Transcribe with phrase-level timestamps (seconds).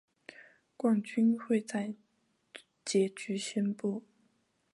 [0.75, 1.93] 冠军会在
[2.83, 4.01] 结局宣布。